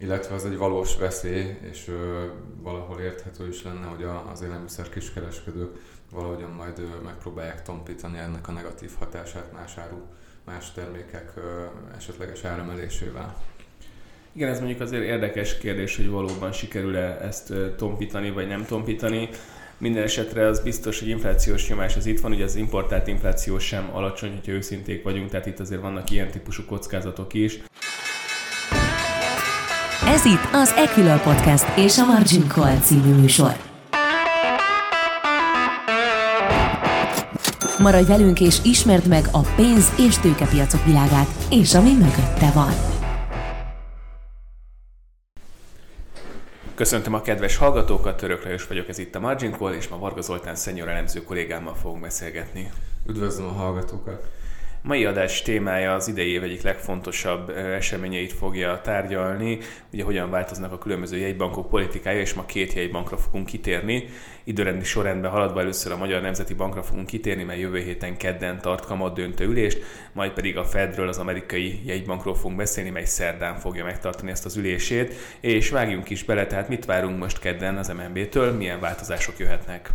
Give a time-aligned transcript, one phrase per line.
[0.00, 2.24] illetve az egy valós veszély, és ö,
[2.62, 5.70] valahol érthető is lenne, hogy a, az élelmiszer kiskereskedők
[6.12, 9.98] valahogyan majd ö, megpróbálják tompítani ennek a negatív hatását más áru,
[10.44, 11.40] más termékek ö,
[11.96, 13.36] esetleges áremelésével.
[14.32, 19.28] Igen, ez mondjuk azért érdekes kérdés, hogy valóban sikerül-e ezt tompítani, vagy nem tompítani.
[19.78, 23.90] Minden esetre az biztos, hogy inflációs nyomás az itt van, ugye az importált infláció sem
[23.92, 27.60] alacsony, hogyha őszinték vagyunk, tehát itt azért vannak ilyen típusú kockázatok is.
[30.10, 33.52] Ez itt az Equilor Podcast és a Margin Call című műsor.
[37.78, 42.72] Maradj velünk és ismerd meg a pénz- és tőkepiacok világát, és ami mögötte van.
[46.74, 50.20] Köszöntöm a kedves hallgatókat, Török Lajos vagyok, ez itt a Margin Call, és ma Varga
[50.20, 52.70] Zoltán szenyor elemző kollégámmal fogunk beszélgetni.
[53.06, 54.39] Üdvözlöm a hallgatókat!
[54.82, 59.58] Mai adás témája az idei év egyik legfontosabb eseményeit fogja tárgyalni,
[59.92, 64.04] ugye hogyan változnak a különböző jegybankok politikája, és ma két jegybankra fogunk kitérni.
[64.44, 68.84] Időrendi sorrendben haladva először a Magyar Nemzeti Bankra fogunk kitérni, mert jövő héten kedden tart
[68.84, 69.82] kamat döntő ülést,
[70.12, 74.56] majd pedig a Fedről, az amerikai jegybankról fogunk beszélni, mely szerdán fogja megtartani ezt az
[74.56, 79.90] ülését, és vágjunk is bele, tehát mit várunk most kedden az MNB-től, milyen változások jöhetnek.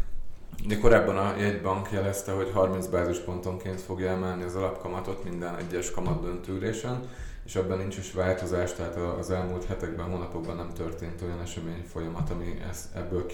[0.67, 6.21] De korábban a jegybank jelezte, hogy 30 bázispontonként fogja emelni az alapkamatot minden egyes kamat
[6.21, 6.99] döntőülésen,
[7.45, 12.29] és ebben nincs is változás, tehát az elmúlt hetekben, hónapokban nem történt olyan esemény folyamat,
[12.29, 13.25] ami ezt, ebből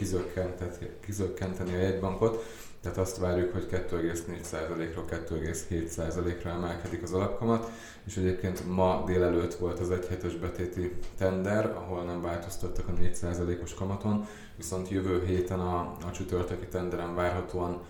[1.01, 2.43] kizökkenteni a jegybankot.
[2.81, 7.71] Tehát azt várjuk, hogy 2,4%-ról 2,7%-ra emelkedik az alapkamat,
[8.05, 13.73] és egyébként ma délelőtt volt az egy hetes betéti tender, ahol nem változtattak a 4%-os
[13.73, 17.81] kamaton, viszont jövő héten a, a csütörtöki tenderen várhatóan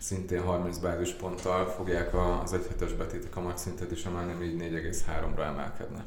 [0.00, 2.10] szintén 30 bázisponttal fogják
[2.42, 6.04] az egy hetes betéti kamatszintet is emelni, így 4,3-ra emelkedne.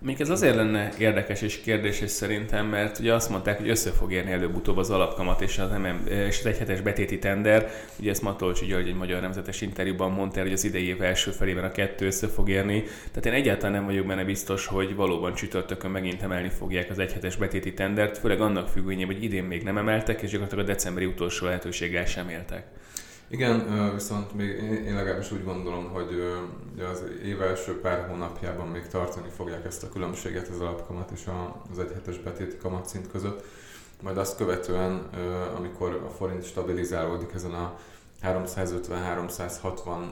[0.00, 4.12] Még ez azért lenne érdekes és kérdéses szerintem, mert ugye azt mondták, hogy össze fog
[4.12, 7.70] érni előbb-utóbb az alapkamat és az, MM, és az egyhetes betéti tender.
[7.98, 11.64] Ugye ezt Matolcsi György egy magyar nemzetes interjúban mondta, hogy az idei év első felében
[11.64, 12.82] a kettő össze fog érni.
[12.82, 17.36] Tehát én egyáltalán nem vagyok benne biztos, hogy valóban csütörtökön megint emelni fogják az egyhetes
[17.36, 21.46] betéti tendert, főleg annak függvényében, hogy idén még nem emeltek, és gyakorlatilag a decemberi utolsó
[21.46, 22.66] lehetőséggel sem éltek.
[23.30, 24.48] Igen, viszont még
[24.84, 26.08] én legalábbis úgy gondolom, hogy
[26.92, 31.28] az év első pár hónapjában még tartani fogják ezt a különbséget az alapkamat és
[31.70, 33.44] az egyhetes betéti kamatszint között.
[34.02, 35.08] Majd azt követően,
[35.56, 37.78] amikor a forint stabilizálódik ezen a
[38.22, 39.70] 350-360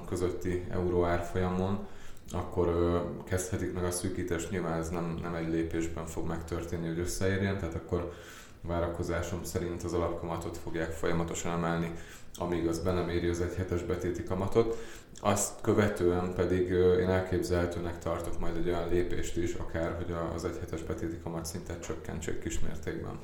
[0.08, 1.86] közötti euró árfolyamon,
[2.32, 4.48] akkor kezdhetik meg a szűkítés.
[4.48, 8.12] Nyilván ez nem, nem egy lépésben fog megtörténni, hogy összeérjen, tehát akkor
[8.60, 11.92] várakozásom szerint az alapkamatot fogják folyamatosan emelni
[12.38, 14.76] amíg az be nem éri az egy hetes betéti kamatot.
[15.20, 16.68] Azt követően pedig
[17.00, 21.46] én elképzelhetőnek tartok majd egy olyan lépést is, akár, hogy az egy hetes betéti kamat
[21.46, 23.18] szintet csökkentsék kismértékben.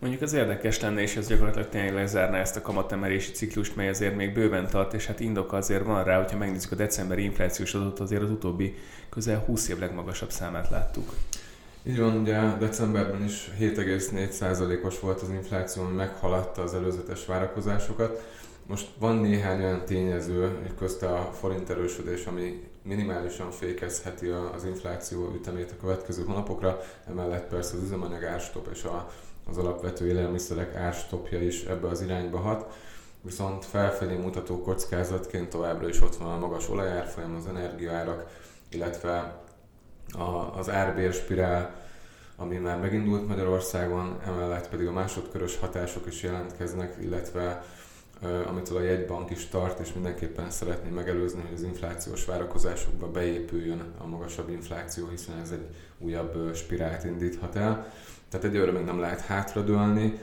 [0.00, 4.16] Mondjuk az érdekes lenne, és ez gyakorlatilag tényleg lezárná ezt a kamatemelési ciklust, mely azért
[4.16, 8.00] még bőven tart, és hát indoka azért van rá, hogyha megnézzük a decemberi inflációs adatot,
[8.00, 8.74] azért az utóbbi
[9.08, 11.12] közel 20 év legmagasabb számát láttuk.
[11.82, 18.22] Így van, ugye decemberben is 7,4%-os volt az infláció, ami meghaladta az előzetes várakozásokat.
[18.68, 25.70] Most van néhány olyan tényező, közte a forint erősödés, ami minimálisan fékezheti az infláció ütemét
[25.70, 29.10] a következő hónapokra, emellett persze az üzemanyag árstop és a,
[29.46, 32.74] az alapvető élelmiszerek árstopja is ebbe az irányba hat.
[33.20, 38.26] Viszont felfelé mutató kockázatként továbbra is ott van a magas olajárfolyam, az energiaárak,
[38.70, 39.42] illetve
[40.12, 41.74] a, az árbérspirál,
[42.36, 47.64] ami már megindult Magyarországon, emellett pedig a másodkörös hatások is jelentkeznek, illetve
[48.46, 54.06] amitől a jegybank is tart, és mindenképpen szeretné megelőzni, hogy az inflációs várakozásokba beépüljön a
[54.06, 55.66] magasabb infláció, hiszen ez egy
[55.98, 57.92] újabb spirált indíthat el.
[58.30, 60.18] Tehát egyőre még nem lehet hátradőlni.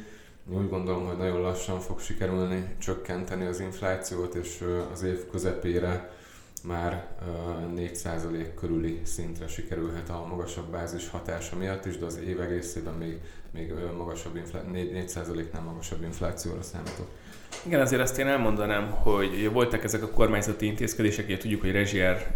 [0.50, 6.12] Úgy gondolom, hogy nagyon lassan fog sikerülni csökkenteni az inflációt, és az év közepére
[6.64, 7.16] már
[7.76, 13.20] 4% körüli szintre sikerülhet a magasabb bázis hatása miatt is, de az év egészében még,
[13.52, 17.08] még magasabb inflá- 4%-nál magasabb inflációra számítok.
[17.64, 22.34] Igen, azért azt én elmondanám, hogy voltak ezek a kormányzati intézkedések, ugye tudjuk, hogy rezsiár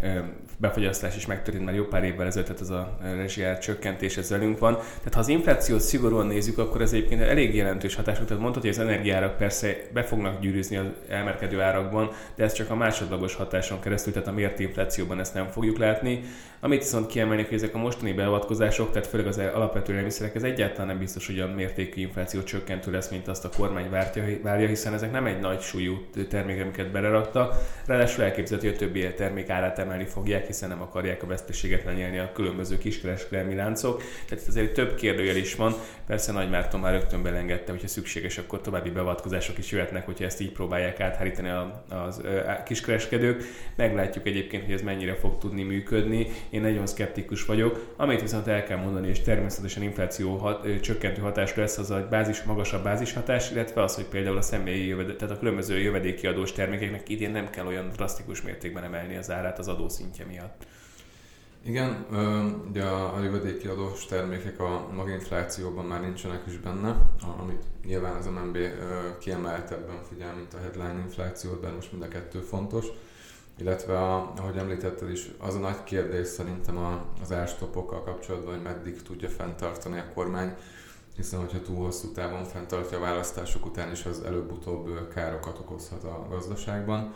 [0.56, 4.58] befogyasztás is megtörtént már jó pár évvel ezelőtt, tehát az a rezsiár csökkentés ez velünk
[4.58, 4.74] van.
[4.74, 8.24] Tehát ha az inflációt szigorúan nézzük, akkor ez egyébként elég jelentős hatású.
[8.24, 12.70] Tehát mondhatod, hogy az energiárak persze be fognak gyűrűzni az elmerkedő árakban, de ez csak
[12.70, 14.12] a másodlagos hatáson keresztül.
[14.12, 16.20] tehát a mért inflációban ezt nem fogjuk látni.
[16.62, 20.86] Amit viszont kiemelnék, hogy ezek a mostani beavatkozások, tehát főleg az alapvető élelmiszerek, ez egyáltalán
[20.86, 23.90] nem biztos, hogy olyan mértékű infláció csökkentő lesz, mint azt a kormány
[24.42, 27.50] várja, hiszen ezek nem egy nagy súlyú termék, amiket belerakta.
[27.86, 32.18] Ráadásul elképzelhető, hogy a többi termék árát emelni fogják, hiszen nem akarják a veszteséget lenyelni
[32.18, 34.02] a különböző kiskereskedelmi láncok.
[34.28, 35.74] Tehát itt azért több kérdőjel is van.
[36.06, 40.40] Persze Nagy Márton már rögtön belengedte, hogyha szükséges, akkor további beavatkozások is jöhetnek, hogyha ezt
[40.40, 42.22] így próbálják áthárítani a, az
[42.64, 43.42] kiskereskedők.
[43.76, 46.26] Meglátjuk egyébként, hogy ez mennyire fog tudni működni.
[46.50, 47.94] Én nagyon szkeptikus vagyok.
[47.96, 52.42] Amit viszont el kell mondani, és természetesen infláció hat, csökkentő hatás lesz, az a bázis,
[52.42, 57.30] magasabb bázishatás, illetve az, hogy például a személyi tehát a különböző jövedéki adós termékeknek idén
[57.30, 60.66] nem kell olyan drasztikus mértékben emelni az árát az adószintje miatt.
[61.64, 62.06] Igen,
[62.68, 67.10] ugye a jövedéki adós termékek a maginflációban már nincsenek is benne,
[67.40, 68.58] amit nyilván az MNB
[69.18, 72.86] kiemeltebben figyel, mint a headline inflációt, de most mind a kettő fontos.
[73.58, 79.02] Illetve, a, ahogy említetted is, az a nagy kérdés szerintem az árstopokkal kapcsolatban, hogy meddig
[79.02, 80.54] tudja fenntartani a kormány,
[81.20, 86.26] hiszen hogyha túl hosszú távon fenntartja a választások után is, az előbb-utóbb károkat okozhat a
[86.30, 87.14] gazdaságban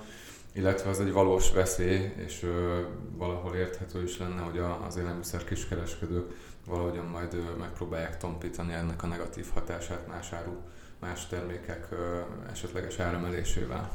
[0.54, 2.80] illetve az egy valós veszély, és ö,
[3.16, 6.30] valahol érthető is lenne, hogy a, az élelmiszer kiskereskedők
[6.66, 10.52] valahogyan majd ö, megpróbálják tompítani ennek a negatív hatását más áru,
[11.00, 12.18] más termékek ö,
[12.50, 13.90] esetleges áremelésével.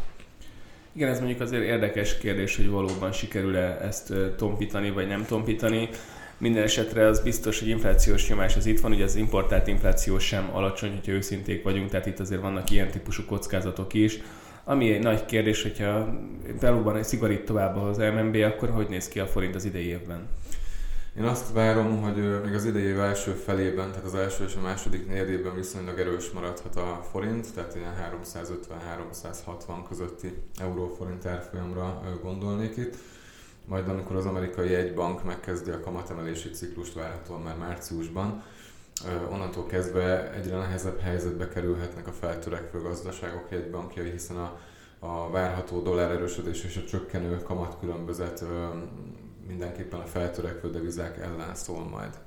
[0.92, 5.90] Igen, ez mondjuk azért érdekes kérdés, hogy valóban sikerül-e ezt tompítani, vagy nem tompítani.
[6.40, 10.50] Minden esetre az biztos, hogy inflációs nyomás az itt van, ugye az importált infláció sem
[10.54, 14.22] alacsony, hogyha őszinték vagyunk, tehát itt azért vannak ilyen típusú kockázatok is.
[14.64, 16.20] Ami egy nagy kérdés, hogyha
[16.60, 20.28] valóban szigorít tovább az MNB, akkor hogy néz ki a forint az idei évben?
[21.18, 24.62] Én azt várom, hogy még az idei év első felében, tehát az első és a
[24.62, 27.94] második negyedében viszonylag erős maradhat a forint, tehát ilyen
[28.24, 32.96] 350-360 közötti euró-forint árfolyamra gondolnék itt.
[33.70, 38.44] Majd amikor az amerikai egybank megkezdi a kamatemelési ciklust várhatóan már márciusban,
[39.32, 44.60] onnantól kezdve egyre nehezebb helyzetbe kerülhetnek a feltörekvő gazdaságok jegybankjai, hiszen a,
[45.00, 48.46] a várható dollár erősödés és a csökkenő kamatkülönbözet
[49.48, 52.18] mindenképpen a feltörekvő devizák ellen szól majd.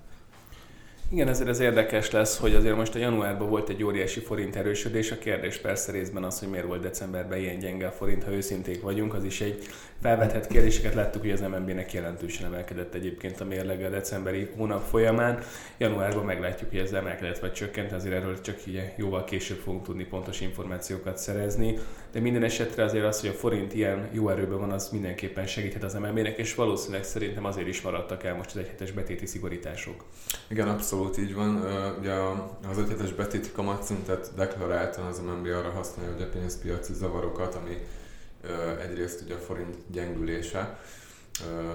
[1.13, 5.11] Igen, ezért ez érdekes lesz, hogy azért most a januárban volt egy óriási forint erősödés.
[5.11, 8.83] A kérdés persze részben az, hogy miért volt decemberben ilyen gyenge a forint, ha őszinték
[8.83, 9.67] vagyunk, az is egy
[10.03, 10.95] felvethet kérdéseket.
[10.95, 15.39] Láttuk, hogy az MNB-nek jelentősen emelkedett egyébként a mérlege a decemberi hónap folyamán.
[15.79, 20.05] Januárban meglátjuk, hogy ez emelkedett vagy csökkent, azért erről csak így jóval később fogunk tudni
[20.05, 21.79] pontos információkat szerezni.
[22.13, 25.83] De minden esetre azért az, hogy a forint ilyen jó erőben van, az mindenképpen segíthet
[25.83, 30.05] az MNB-nek, és valószínűleg szerintem azért is maradtak el most az egyhetes betéti szigorítások.
[30.49, 31.57] Igen, abszolút így van.
[31.99, 32.13] Ugye
[32.71, 37.87] az egyhetes betéti kamatszintet deklaráltan az MNB arra használja, hogy a pénzpiaci zavarokat, ami
[38.81, 40.79] egyrészt ugye a forint gyengülése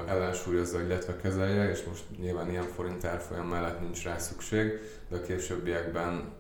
[0.08, 4.80] ellensúlyozza, illetve kezelje, és most nyilván ilyen forint árfolyam mellett nincs rá szükség,
[5.10, 6.34] de a későbbiekben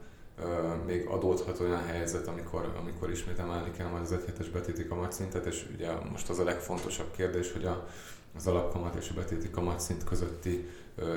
[0.86, 5.66] még adódhat olyan helyzet, amikor, amikor ismét emelni kell majd az egyhetes betéti kamatszintet, és
[5.74, 7.88] ugye most az a legfontosabb kérdés, hogy a,
[8.36, 10.70] az alapkamat és a betéti kamatszint közötti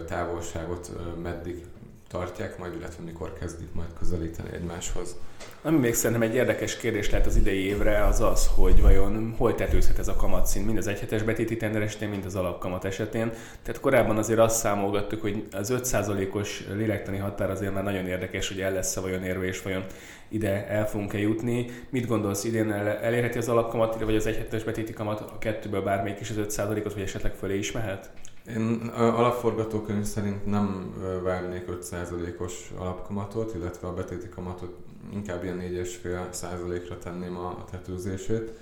[0.06, 1.64] távolságot meddig
[2.10, 5.16] tartják majd, illetve mikor kezdik majd közelíteni egymáshoz.
[5.62, 9.54] Ami még szerintem egy érdekes kérdés lehet az idei évre, az az, hogy vajon hol
[9.54, 13.32] tetőzhet ez a kamatszint, mind az egyhetes betéti tender mind az alapkamat esetén.
[13.62, 18.60] Tehát korábban azért azt számolgattuk, hogy az 5%-os lélektani határ azért már nagyon érdekes, hogy
[18.60, 19.84] el lesz-e vajon érve, és vajon
[20.28, 21.66] ide el fogunk-e jutni.
[21.88, 26.30] Mit gondolsz, idén elérheti az alapkamat, vagy az egyhetes betéti kamat a kettőből bármelyik is
[26.30, 28.10] az 5%-ot, vagy esetleg fölé is mehet?
[28.56, 34.76] Én alapforgatókönyv szerint nem várnék 5%-os alapkamatot, illetve a betéti kamatot
[35.12, 38.52] inkább ilyen 4,5%-ra tenném a tetőzését.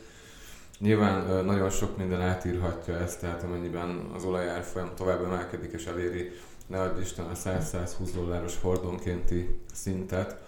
[0.79, 6.31] Nyilván nagyon sok minden átírhatja ezt, tehát amennyiben az olajárfolyam tovább emelkedik és eléri,
[6.67, 10.48] ne adj Isten a 100-120 dolláros fordonkénti szintet,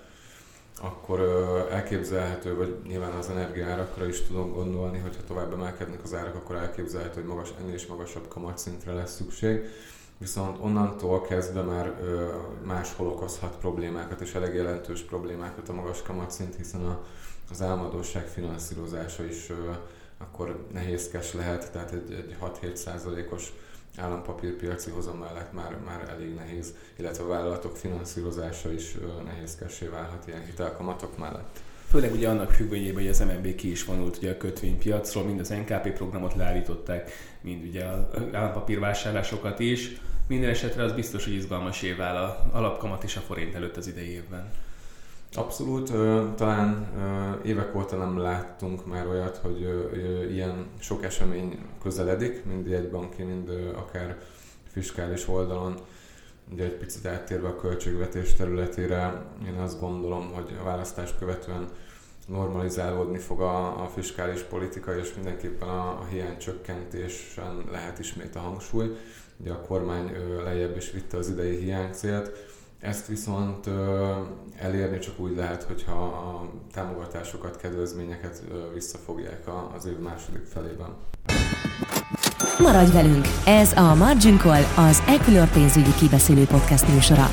[0.81, 1.21] akkor
[1.71, 7.21] elképzelhető, vagy nyilván az energiárakra is tudom gondolni, hogyha tovább emelkednek az árak, akkor elképzelhető,
[7.21, 9.65] hogy magas, ennél is magasabb kamatszintre lesz szükség.
[10.19, 11.95] Viszont onnantól kezdve már
[12.65, 17.05] máshol okozhat problémákat, és elég jelentős problémákat a magas kamatszint, hiszen a,
[17.51, 19.53] az álmodóság finanszírozása is
[20.19, 23.53] akkor nehézkes lehet, tehát egy, egy 6-7 százalékos
[23.97, 30.45] állampapírpiaci hozam mellett már, már elég nehéz, illetve a vállalatok finanszírozása is nehézkessé válhat ilyen
[30.45, 31.61] hitelkamatok mellett.
[31.91, 35.49] Főleg ugye annak függvényében, hogy az MNB ki is vonult ugye a kötvénypiacról, mind az
[35.49, 40.01] NKP programot leállították, mind ugye az állampapírvásárlásokat is.
[40.27, 43.87] Minden esetre az biztos, hogy izgalmas év áll a alapkamat és a forint előtt az
[43.87, 44.51] idei évben.
[45.35, 45.93] Abszolút,
[46.37, 46.89] talán
[47.45, 49.61] évek óta nem láttunk már olyat, hogy
[50.31, 54.19] ilyen sok esemény közeledik, mind jegybanki, mind akár
[54.73, 55.75] fiskális oldalon.
[56.53, 61.69] Ugye egy picit áttérve a költségvetés területére, én azt gondolom, hogy a választás követően
[62.27, 68.41] normalizálódni fog a, a fiskális politika, és mindenképpen a, a hiány csökkentésen lehet ismét a
[68.41, 68.97] hangsúly.
[69.37, 70.13] Ugye a kormány
[70.45, 72.31] lejjebb is vitte az idei hiánycélt,
[72.81, 73.67] ezt viszont
[74.59, 78.43] elérni csak úgy lehet, hogyha a támogatásokat, kedvezményeket
[78.75, 79.45] visszafogják
[79.77, 80.95] az év második felében.
[82.59, 83.27] Maradj velünk!
[83.45, 87.31] Ez a Margin Call, az Equilor pénzügyi kibeszélő podcast műsora.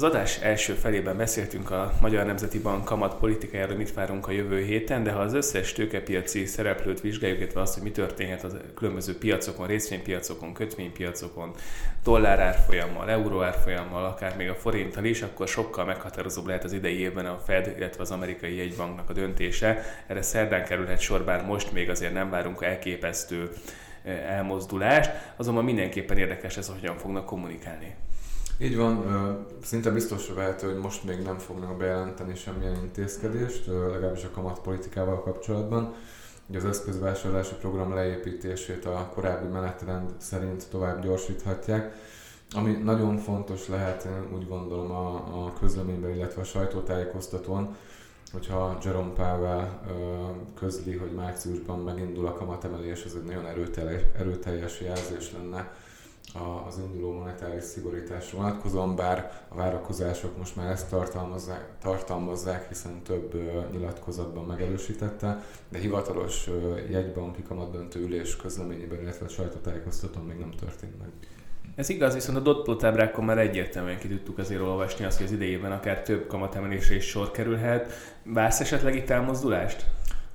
[0.00, 4.64] Az adás első felében beszéltünk a Magyar Nemzeti Bank kamat politikájáról, mit várunk a jövő
[4.64, 9.18] héten, de ha az összes tőkepiaci szereplőt vizsgáljuk, illetve azt, hogy mi történhet a különböző
[9.18, 11.54] piacokon, részvénypiacokon, kötvénypiacokon,
[12.02, 16.98] dollár árfolyammal, euró árfolyammal, akár még a forinttal is, akkor sokkal meghatározóbb lehet az idei
[16.98, 19.84] évben a Fed, illetve az amerikai jegybanknak a döntése.
[20.06, 23.50] Erre szerdán kerülhet sor, bár most még azért nem várunk elképesztő
[24.02, 27.94] eh, elmozdulást, azonban mindenképpen érdekes ez, hogyan fognak kommunikálni.
[28.62, 29.04] Így van,
[29.62, 35.94] szinte biztosra vehető, hogy most még nem fognak bejelenteni semmilyen intézkedést, legalábbis a kamatpolitikával kapcsolatban.
[36.46, 41.94] Ugye az eszközvásárlási program leépítését a korábbi menetrend szerint tovább gyorsíthatják.
[42.50, 47.76] Ami nagyon fontos lehet, én úgy gondolom a, a közleményben, illetve a sajtótájékoztatón,
[48.32, 49.80] hogyha Jerome Powell
[50.58, 55.70] közli, hogy márciusban megindul a kamatemelés, ez egy nagyon erőteljes, erőteljes jelzés lenne
[56.66, 63.34] az induló monetáris szigorításra vonatkozóan, bár a várakozások most már ezt tartalmazzák, tartalmazzák hiszen több
[63.72, 66.48] nyilatkozatban megerősítette, de hivatalos
[66.90, 71.08] jegybanki kamatdöntő ülés közleményében, illetve sajtótájékoztatón még nem történt meg.
[71.74, 75.32] Ez igaz, viszont a dotplot ábrákon már egyértelműen ki tudtuk azért olvasni azt, hogy az
[75.32, 77.92] idejében akár több kamatemelésre is sor kerülhet.
[78.24, 79.84] Vársz esetleg itt elmozdulást?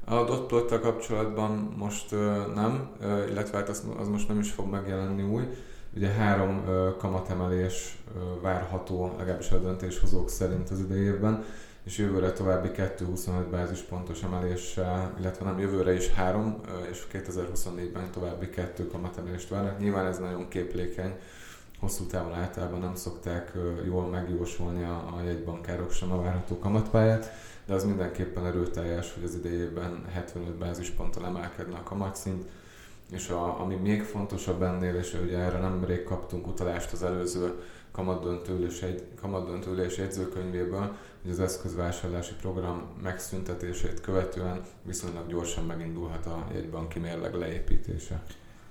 [0.06, 2.12] A dotplottal kapcsolatban most
[2.56, 2.90] nem,
[3.30, 5.44] illetve hát az, az most nem is fog megjelenni új.
[5.96, 6.64] Ugye három
[6.98, 7.98] kamatemelés
[8.42, 11.44] várható, legalábbis a döntéshozók szerint az idejében,
[11.84, 16.62] és jövőre további 2,25 bázispontos emeléssel, illetve nem jövőre is három,
[16.92, 19.80] és 2024-ben további kettő kamatemelést várnak.
[19.80, 21.14] Nyilván ez nagyon képlékeny,
[21.80, 23.54] hosszú távon általában nem szokták
[23.86, 27.32] jól megjósolni a, a jegybankárok sem a várható kamatpályát,
[27.66, 32.46] de az mindenképpen erőteljes, hogy az idejében 75 bázisponttal emelkedne a kamatszint,
[33.12, 37.54] és a, ami még fontosabb ennél, és ugye erre nemrég kaptunk utalást az előző
[37.92, 47.00] kamatdöntőülés, egy, kamatdöntőülés jegyzőkönyvéből, hogy az eszközvásárlási program megszüntetését követően viszonylag gyorsan megindulhat a jegybanki
[47.00, 48.24] mérleg leépítése.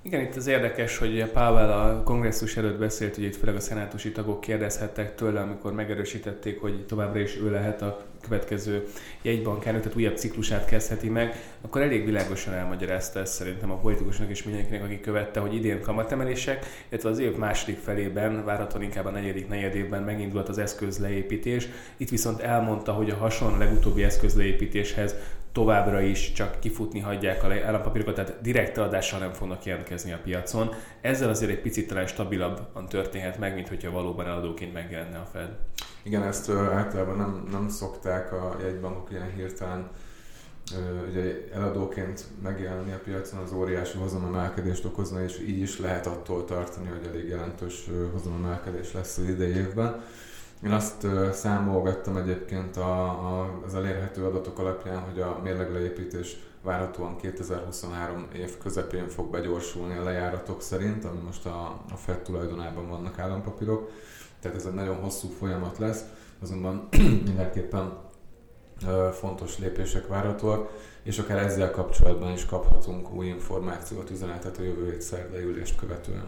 [0.03, 4.12] Igen, itt az érdekes, hogy Pavel a kongresszus előtt beszélt, hogy itt főleg a szenátusi
[4.12, 8.87] tagok kérdezhettek tőle, amikor megerősítették, hogy továbbra is ő lehet a következő
[9.23, 14.43] jegybankárnő, tehát újabb ciklusát kezdheti meg, akkor elég világosan elmagyarázta ezt szerintem a politikusnak és
[14.43, 19.49] mindenkinek, aki követte, hogy idén kamatemelések, illetve az év második felében, várhatóan inkább a negyedik
[19.49, 21.69] negyedévben megindult az eszközleépítés.
[21.97, 25.14] Itt viszont elmondta, hogy a hasonló legutóbbi eszközleépítéshez
[25.54, 30.75] továbbra is csak kifutni hagyják a állampapírokat, tehát direkt adással nem fognak jelentkezni a piacon.
[31.00, 35.49] Ezzel azért egy picit talán stabilabban történhet meg, mint hogyha valóban eladóként megjelenne a Fed.
[36.05, 39.91] Igen, ezt általában nem, nem szokták a jegybankok ilyen hirtelen
[41.09, 46.89] ugye eladóként megjelenni a piacon az óriási hozamemelkedést okozna, és így is lehet attól tartani,
[46.89, 50.03] hogy elég jelentős hozamemelkedés lesz az idei évben.
[50.65, 58.29] Én azt számolgattam egyébként a, a, az elérhető adatok alapján, hogy a mérlegleépítés várhatóan 2023
[58.33, 63.91] év közepén fog begyorsulni a lejáratok szerint, ami most a, a Fed tulajdonában vannak állampapírok.
[64.45, 66.05] Tehát ez egy nagyon hosszú folyamat lesz,
[66.43, 66.89] azonban
[67.25, 67.93] mindenképpen
[69.13, 70.71] fontos lépések várhatóak,
[71.03, 76.25] és akár ezzel kapcsolatban is kaphatunk új információt, üzenetet a jövő hét szerdai ülést követően.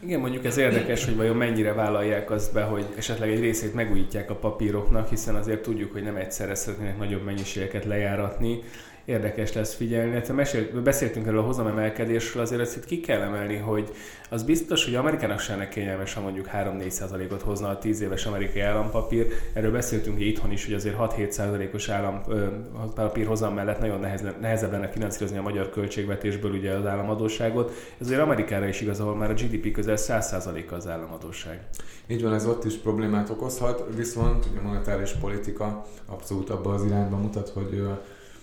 [0.00, 4.30] Igen, mondjuk ez érdekes, hogy vajon mennyire vállalják azt be, hogy esetleg egy részét megújítják
[4.30, 8.62] a papíroknak, hiszen azért tudjuk, hogy nem egyszerre szeretnének nagyobb mennyiségeket lejáratni,
[9.08, 10.12] érdekes lesz figyelni.
[10.12, 13.90] Hát mesél, beszéltünk erről a hozamemelkedésről, azért ezt itt ki kell emelni, hogy
[14.30, 18.60] az biztos, hogy Amerikának sem kényelmes, ha mondjuk 3-4 ot hozna a 10 éves amerikai
[18.60, 19.26] állampapír.
[19.52, 24.88] Erről beszéltünk itthon is, hogy azért 6-7 os állampapír hozam mellett nagyon nehez, nehezebb lenne
[24.88, 27.68] finanszírozni a magyar költségvetésből ugye az államadóságot.
[28.00, 31.60] Ez azért Amerikára is igaz, ahol már a GDP közel 100% az államadóság.
[32.06, 37.16] Így van, ez ott is problémát okozhat, viszont a monetáris politika abszolút abban az irányba
[37.16, 37.82] mutat, hogy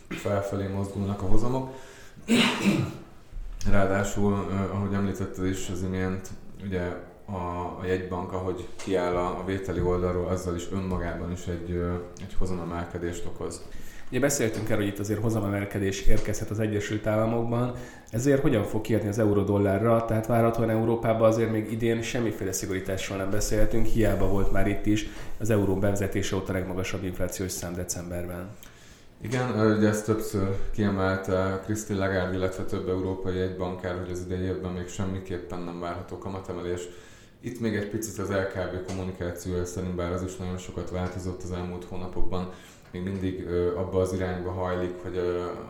[0.10, 1.74] felfelé mozdulnak a hozamok.
[3.70, 4.34] Ráadásul,
[4.72, 6.30] ahogy említetted is az imént,
[6.64, 6.82] ugye
[7.26, 7.36] a,
[7.82, 11.82] a jegybank, ahogy kiáll a, a vételi oldalról, azzal is önmagában is egy,
[12.18, 13.62] egy hozamemelkedést okoz.
[14.10, 17.74] Ugye beszéltünk erről, hogy itt azért hozamemelkedés érkezhet az Egyesült Államokban,
[18.10, 20.06] ezért hogyan fog kiadni az euró-dollárra?
[20.06, 25.08] Tehát várhatóan Európában azért még idén semmiféle szigorításról nem beszélhetünk, hiába volt már itt is
[25.40, 28.50] az euró bevezetése óta legmagasabb inflációs szám decemberben.
[29.26, 34.72] Igen, ugye ezt többször kiemelte Christine Lagarde, illetve több európai egybankár, hogy az idei évben
[34.72, 36.82] még semmiképpen nem várható kamatemelés.
[37.42, 41.52] Itt még egy picit az LKB kommunikációja szerint, bár az is nagyon sokat változott az
[41.52, 42.52] elmúlt hónapokban,
[42.92, 45.18] még mindig abba az irányba hajlik, hogy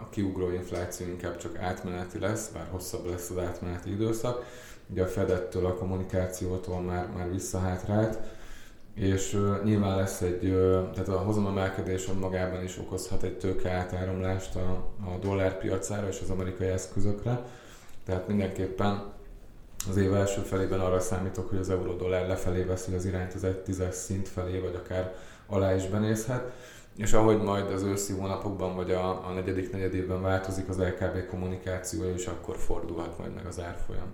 [0.01, 4.45] a kiugró infláció inkább csak átmeneti lesz, bár hosszabb lesz az átmeneti időszak.
[4.89, 8.17] Ugye a Fedettől, a kommunikációtól már, már visszahátrált,
[8.95, 14.55] és uh, nyilván lesz egy, uh, tehát a hozamemelkedés magában is okozhat egy tőke átáramlást
[14.55, 17.45] a, a dollár piacára és az amerikai eszközökre,
[18.05, 19.13] tehát mindenképpen
[19.89, 23.59] az év első felében arra számítok, hogy az euró-dollár lefelé veszi az irányt az egy
[23.59, 25.15] tízes szint felé, vagy akár
[25.47, 26.51] alá is benézhet
[26.97, 32.13] és ahogy majd az őszi hónapokban vagy a, a negyedik negyedében változik az LKB kommunikációja,
[32.13, 34.13] és akkor fordulhat majd meg az árfolyam.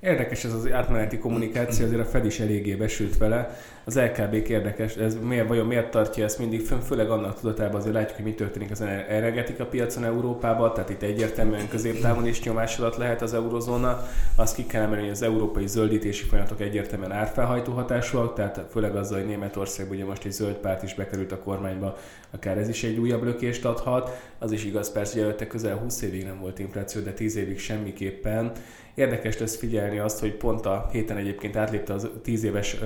[0.00, 3.58] Érdekes ez az átmeneti kommunikáció, azért a Fed is eléggé besült vele.
[3.84, 7.94] Az LKB érdekes, ez miért, vajon miért tartja ezt mindig fönn, főleg annak tudatában azért
[7.94, 12.96] látjuk, hogy mi történik az energetika piacon Európában, tehát itt egyértelműen középtávon is nyomás alatt
[12.96, 14.08] lehet az eurozóna.
[14.36, 19.18] Azt ki kell emelni, hogy az európai zöldítési folyamatok egyértelműen árfelhajtó hatásúak, tehát főleg azzal,
[19.18, 21.96] hogy Németországban ugye most egy zöld párt is bekerült a kormányba,
[22.30, 24.10] akár ez is egy újabb lökést adhat.
[24.38, 27.58] Az is igaz persze, hogy előtte közel 20 évig nem volt infláció, de 10 évig
[27.58, 28.52] semmiképpen
[28.98, 32.76] Érdekes lesz figyelni azt, hogy pont a héten egyébként átlépte az 10 éves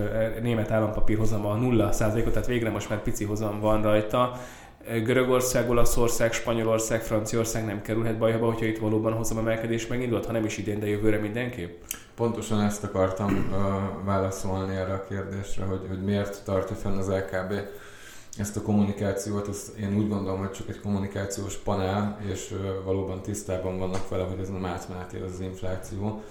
[0.42, 4.40] német állampapír hozama a 0%-ot, tehát végre most már pici hozam van rajta.
[5.04, 10.44] Görögország, Olaszország, Spanyolország, Franciaország nem kerülhet bajba, hogyha itt valóban hozam emelkedés megindult, ha nem
[10.44, 11.82] is idén, de jövőre mindenképp?
[12.14, 17.52] Pontosan ezt akartam uh, válaszolni erre a kérdésre, hogy, hogy miért tartja fenn az LKB
[18.38, 23.78] ezt a kommunikációt, azt én úgy gondolom, hogy csak egy kommunikációs panel, és valóban tisztában
[23.78, 26.22] vannak vele, hogy ez nem átmeneti az, infláció.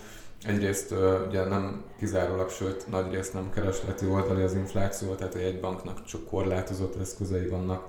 [0.44, 0.94] Egyrészt
[1.28, 6.26] ugye nem kizárólag, sőt nagy részt nem keresleti oldali az infláció, tehát egy banknak csak
[6.26, 7.88] korlátozott eszközei vannak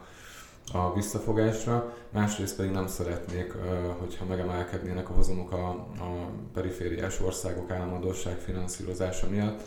[0.72, 3.52] a visszafogásra, másrészt pedig nem szeretnék,
[3.98, 9.60] hogyha megemelkednének a hozamok a, a perifériás országok államadóság finanszírozása miatt,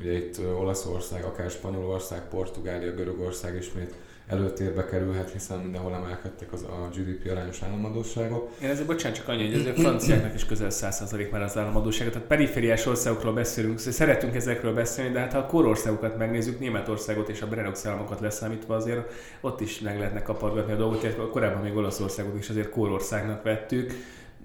[0.00, 3.94] Ugye itt Olaszország, akár Spanyolország, Portugália, Görögország ismét
[4.28, 8.50] előtérbe kerülhet, hiszen mindenhol emelkedtek az a GDP arányos államadóságok.
[8.62, 12.10] Én ezért bocsánat csak annyi, hogy azért franciáknak is közel 100% már az államadóság.
[12.10, 17.28] Tehát perifériás országokról beszélünk, szóval szeretünk ezekről beszélni, de hát ha a korországokat megnézzük, Németországot
[17.28, 21.76] és a Benelux államokat leszámítva azért ott is meg lehetne kapargatni a dolgot, korábban még
[21.76, 23.92] Olaszországot is azért korországnak vettük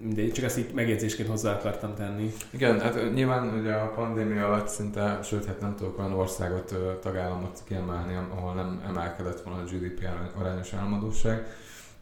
[0.10, 2.34] de csak ezt így megjegyzésként hozzá akartam tenni.
[2.50, 7.62] Igen, hát nyilván ugye a pandémia alatt szinte, sőt, hát nem tudok olyan országot, tagállamot
[7.66, 10.08] kiemelni, ahol nem emelkedett volna a GDP
[10.40, 11.48] arányos államadóság,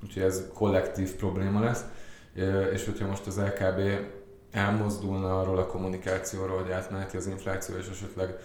[0.04, 1.84] úgyhogy ez kollektív probléma lesz,
[2.74, 3.80] és hogyha most az LKB
[4.52, 8.36] elmozdulna arról a kommunikációról, hogy átmeneti az infláció, és esetleg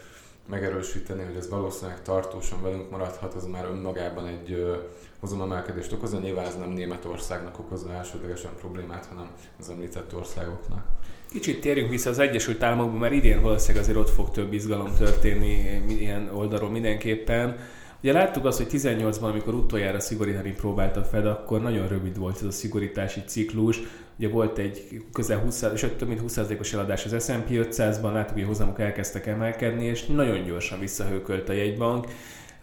[0.49, 4.79] megerősíteni, hogy ez valószínűleg tartósan velünk maradhat, az már önmagában egy
[5.20, 6.18] hozamemelkedést okozza.
[6.18, 10.85] Nyilván ez nem Németországnak okozza elsődlegesen problémát, hanem az említett országoknak.
[11.31, 15.83] Kicsit térjünk vissza az Egyesült Államokba, mert idén valószínűleg azért ott fog több izgalom történni
[15.88, 17.57] ilyen oldalról mindenképpen.
[18.02, 22.37] Ugye láttuk azt, hogy 18-ban, amikor utoljára szigorítani próbált a Fed, akkor nagyon rövid volt
[22.37, 23.81] ez a szigorítási ciklus.
[24.18, 28.42] Ugye volt egy közel 20, sőt több mint 20%-os eladás az S&P 500-ban, láttuk, hogy
[28.42, 32.07] a hozamok elkezdtek emelkedni, és nagyon gyorsan visszahőkölt a jegybank.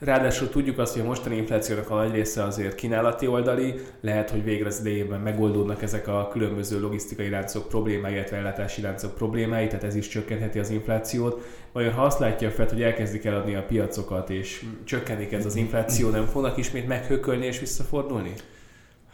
[0.03, 4.43] Ráadásul tudjuk azt, hogy a mostani inflációnak a nagy része azért kínálati oldali, lehet, hogy
[4.43, 9.83] végre az idejében megoldódnak ezek a különböző logisztikai láncok problémái, illetve ellátási láncok problémái, tehát
[9.83, 11.45] ez is csökkentheti az inflációt.
[11.71, 16.09] Vajon ha azt látja a hogy elkezdik eladni a piacokat, és csökkenik ez az infláció,
[16.09, 18.33] nem fognak ismét meghökölni és visszafordulni?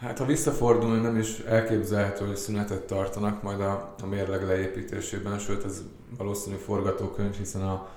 [0.00, 5.64] Hát ha visszafordulni nem is elképzelhető, hogy szünetet tartanak majd a, a mérleg leépítésében, sőt
[5.64, 5.82] ez
[6.18, 7.88] valószínű forgatókönyv, hiszen a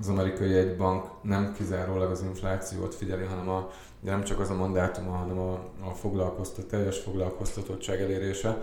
[0.00, 5.10] az amerikai egybank nem kizárólag az inflációt figyeli, hanem a, nem csak az a mandátuma,
[5.10, 5.52] hanem a,
[5.88, 8.62] a foglalkoztat, teljes foglalkoztatottság elérése,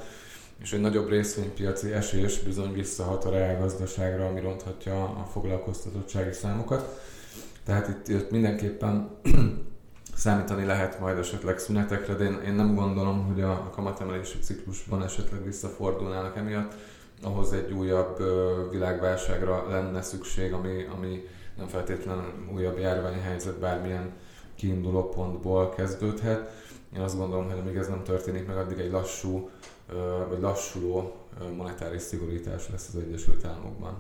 [0.62, 7.02] és egy nagyobb részvénypiaci esés bizony visszahat a reálgazdaságra, ami ronthatja a foglalkoztatottsági számokat.
[7.66, 9.10] Tehát itt, itt mindenképpen
[10.16, 15.04] számítani lehet majd esetleg szünetekre, de én, én nem gondolom, hogy a, a kamatemelési ciklusban
[15.04, 16.74] esetleg visszafordulnának emiatt
[17.24, 18.18] ahhoz egy újabb
[18.72, 21.28] világválságra lenne szükség, ami, ami
[21.58, 24.14] nem feltétlenül újabb járványi helyzet bármilyen
[24.56, 26.50] kiinduló pontból kezdődhet.
[26.96, 29.50] Én azt gondolom, hogy amíg ez nem történik meg, addig egy lassú
[30.30, 31.16] vagy lassuló
[31.56, 33.98] monetáris szigorítás lesz az Egyesült Államokban.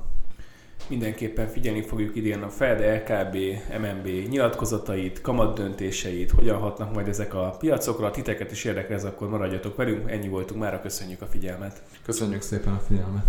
[0.90, 3.36] Mindenképpen figyelni fogjuk idén a Fed, LKB,
[3.82, 8.12] MNB nyilatkozatait, kamat döntéseit, hogyan hatnak majd ezek a piacokra.
[8.12, 10.12] Titeket is érdekel ez, akkor maradjatok velünk.
[10.12, 11.82] Ennyi voltunk már, köszönjük a figyelmet.
[12.06, 13.26] Köszönjük szépen a figyelmet.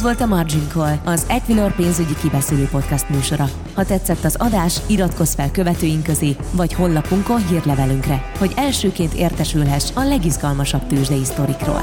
[0.00, 3.48] Ez volt a Margin Call, az Equilor pénzügyi kibeszélő podcast műsora.
[3.74, 10.02] Ha tetszett az adás, iratkozz fel követőink közé, vagy honlapunkon hírlevelünkre, hogy elsőként értesülhess a
[10.02, 11.82] legizgalmasabb tőzsdei sztorikról.